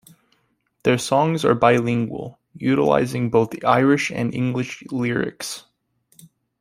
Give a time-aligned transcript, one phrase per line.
[0.81, 5.65] Their songs are bilingual, utilising both Irish and English lyrics.